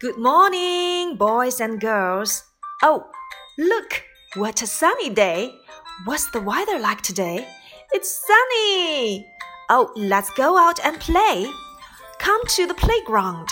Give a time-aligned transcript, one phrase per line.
[0.00, 2.42] Good morning, boys and girls.
[2.82, 3.04] Oh,
[3.56, 4.02] look,
[4.34, 5.52] what a sunny day.
[6.04, 7.46] What's the weather like today?
[7.92, 9.26] It's sunny.
[9.70, 11.46] Oh, let's go out and play.
[12.18, 13.48] Come to the playground.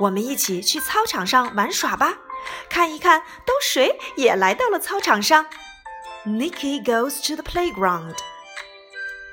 [0.00, 2.18] 我们一起去操场上玩耍吧。
[2.68, 5.46] 看一看，都谁也来到了操场上。
[6.26, 8.16] Nicky goes to the playground.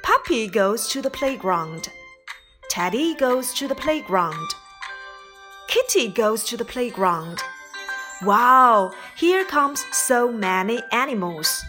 [0.04, 1.90] Puppy goes to the playground.
[2.70, 4.48] Teddy goes to the playground.
[5.68, 7.40] Kitty goes to the playground.
[8.22, 11.62] Wow, here comes so many animals.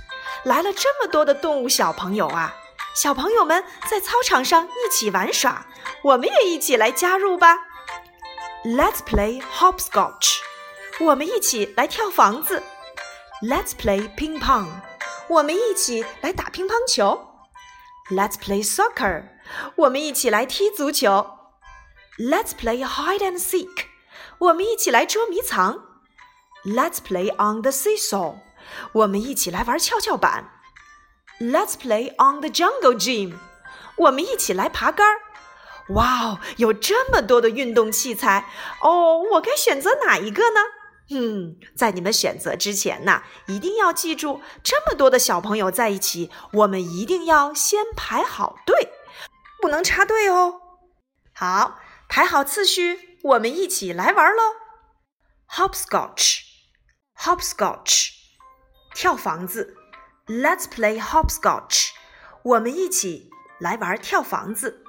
[0.45, 2.55] 来了这么多的动物小朋友啊！
[2.95, 5.67] 小朋友们在操场上一起玩耍，
[6.03, 7.59] 我们也一起来加入吧。
[8.65, 10.39] Let's play hopscotch.
[11.01, 12.63] 我们一起来跳房子。
[13.43, 14.69] Let's play ping pong.
[15.29, 17.27] 我们一起来打乒乓球。
[18.11, 19.25] Let's play soccer.
[19.77, 21.27] 我们一起来踢足球。
[22.19, 23.87] Let's play hide and seek.
[24.40, 25.86] 我们一起来捉迷藏。
[26.64, 28.36] Let's play on the seesaw.
[28.94, 30.50] 我们一起来玩跷跷板。
[31.40, 33.36] Let's play on the jungle gym.
[33.98, 35.20] 我们一起来爬杆儿。
[35.94, 38.46] 哇哦，有这么多的运动器材
[38.82, 40.60] 哦，我该选择哪一个呢？
[41.12, 48.94] 嗯，在你们选择之前呢，一定要记住，这么多的小朋友在一起，我们一定要先排好队，
[49.60, 50.62] 不能插队哦。
[51.34, 54.43] 好，排好次序，我们一起来玩喽。
[55.49, 58.11] Hopscotch，hopscotch，
[58.95, 59.77] 跳房子。
[60.27, 61.91] Let's play hopscotch，
[62.43, 64.83] 我们一起来玩跳房子。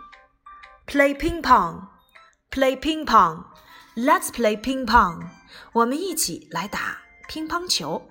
[0.88, 5.28] Play ping pong，play ping pong。Let's play ping pong。
[5.74, 8.10] 我们一起来打乒乓球。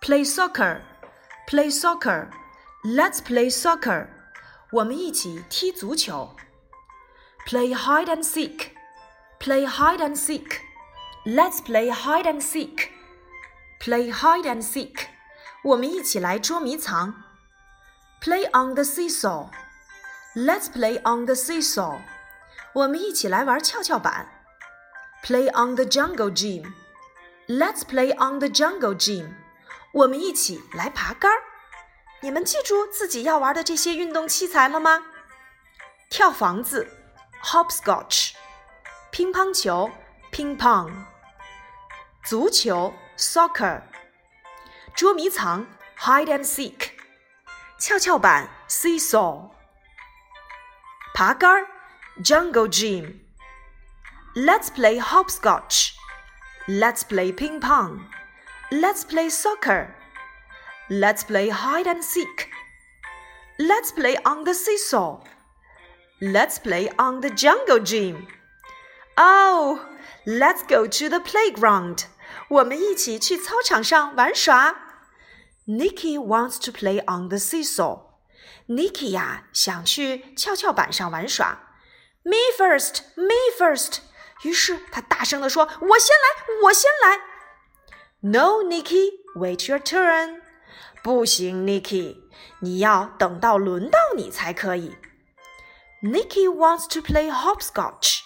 [0.00, 4.08] Play soccer，play soccer。Let's play soccer。
[4.72, 6.34] 我们一起踢足球。
[7.46, 8.24] Play hide and
[9.40, 15.06] seek，play hide and seek。Let's play hide and seek。Play hide and seek。
[15.64, 17.24] 我们一起来捉迷藏。
[18.22, 21.98] Play on the seesaw。Let's play on the seesaw。
[22.74, 24.28] 我们一起来玩跷跷板。
[25.24, 26.72] Play on the jungle gym.
[27.48, 29.34] Let's play on the jungle gym.
[29.92, 31.42] 我们一起来爬杆儿。
[32.20, 35.02] 你们记住自己要玩的这些运动器材了吗？
[36.08, 36.88] 跳房子，
[37.42, 38.32] hopscotch；
[39.10, 39.90] 乒乓球，
[40.30, 40.90] ping pong；
[42.24, 43.80] 足球，soccer；
[44.94, 45.66] 捉迷藏，
[45.98, 46.90] hide and seek；
[47.78, 49.50] 跷跷板，seesaw；
[51.14, 51.66] 爬杆儿，
[52.22, 55.94] jungle gym。Let's play hopscotch.
[56.68, 58.06] Let's play ping pong.
[58.70, 59.94] Let's play soccer.
[60.90, 62.50] Let's play hide and seek.
[63.58, 65.20] Let's play on the seesaw.
[66.20, 68.26] Let's play on the jungle gym.
[69.16, 69.80] Oh,
[70.24, 72.04] let's go to the playground.
[72.48, 74.74] 我们一起去操场上玩耍。
[75.66, 78.02] Nicky wants to play on the seesaw.
[78.68, 81.74] Nicky 呀，想去跷跷板上玩耍。
[82.22, 83.98] Me first, me first.
[84.42, 87.20] 于是他大声地说：“我先来，我先来。”
[88.20, 90.42] No, Nicky, wait your turn.
[91.02, 92.18] 不行，Nicky，
[92.60, 94.96] 你要等到轮到你才可以。
[96.02, 98.19] Nicky wants to play hopscotch.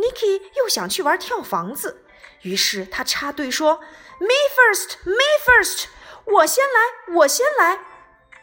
[0.00, 2.04] Nicky 又想去玩跳房子，
[2.42, 3.76] 于是他插队说
[4.18, 5.86] ：“Me first, me first.
[6.24, 7.80] 我先来，我先来。”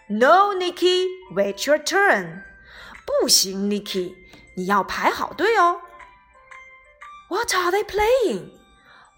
[0.10, 2.44] No, Nicky, wait your turn.
[3.06, 4.16] 不行，Nicky，
[4.56, 5.82] 你要排好队哦。
[7.30, 8.52] What are they playing？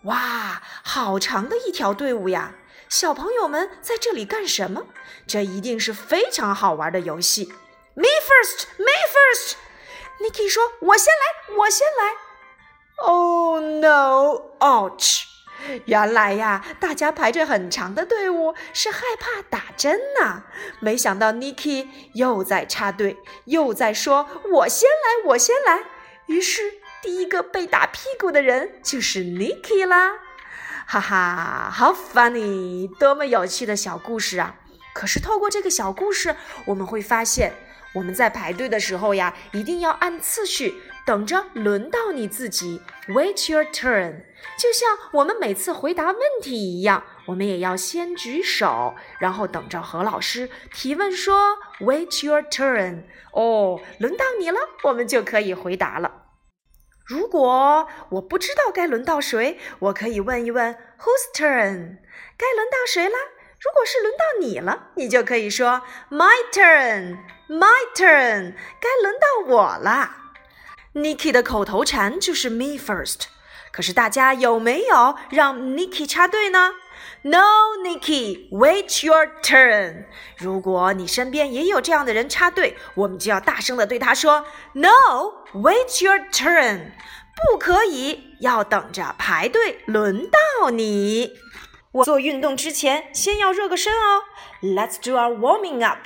[0.05, 2.55] 哇，好长的一条队伍呀！
[2.87, 4.87] 小朋友们在这里干什么？
[5.27, 7.45] 这一定是非常好玩的游戏。
[7.95, 9.55] Me first, me first。
[10.21, 12.15] Nicky 说：“我先来，我先来。”
[13.05, 14.41] Oh no!
[14.59, 15.23] Ouch！
[15.85, 20.43] 原来呀，大家排着很长的队伍是害怕打针呐。
[20.79, 25.83] 没想到 Niki 又在插队，又在说：“我先来，我先来。”
[26.27, 26.61] 于是。
[27.01, 30.15] 第一个被打屁股的人就是 Niki 啦，
[30.85, 34.55] 哈哈，好 funny，多么有趣的小故事啊！
[34.93, 36.35] 可是透过这个小故事，
[36.65, 37.53] 我们会发现，
[37.93, 44.23] 我们在排队的时候呀，一定要按次序，等着轮到你自己，wait your turn。
[44.57, 53.03] 就像我们每次回答问题一样，我们也要先举手，然后等着何老师提问说 wait your turn。
[53.33, 56.25] 哦，轮到你了，我们就可以回答了。
[57.05, 61.97] 如果我不知道该轮到谁，我可以问一问 Whose turn？
[62.37, 63.15] 该轮到谁了？
[63.59, 70.11] 如果是轮到你了，你就可以说 My turn，My turn，该轮到我了。
[70.93, 73.25] Nikki 的口头禅就是 Me first。
[73.71, 76.71] 可是大家有没有让 Nikki 插队呢
[77.21, 80.05] ？No, Nikki, wait your turn。
[80.37, 86.93] 如果你身边也有这样的人插队，我们就要大声的对他说：No, wait your turn。
[87.51, 91.37] 不可以，要等着排队轮到你。
[91.91, 94.23] 我做运动之前，先要热个身哦。
[94.61, 95.99] Let's do our warming up.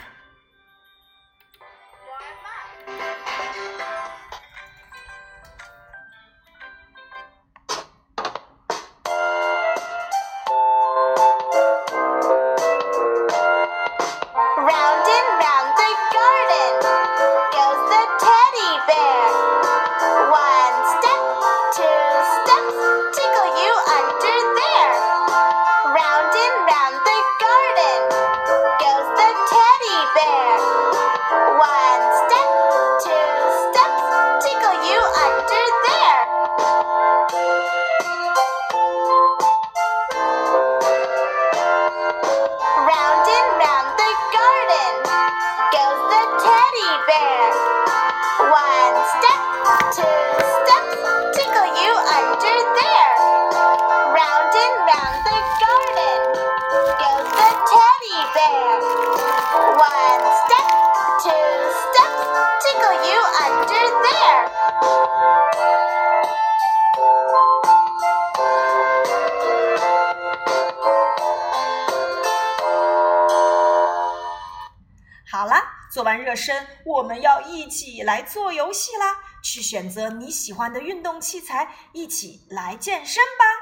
[75.94, 79.16] 做完热身，我们要一起来做游戏啦！
[79.44, 83.53] 去选择你喜欢的运动器材，一起来健身吧。